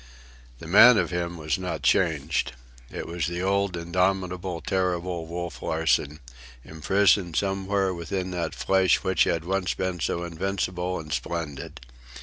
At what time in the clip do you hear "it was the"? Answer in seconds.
2.89-3.43